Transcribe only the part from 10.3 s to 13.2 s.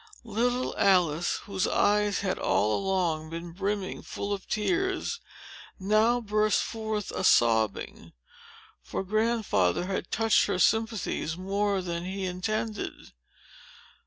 her sympathies more than he intended.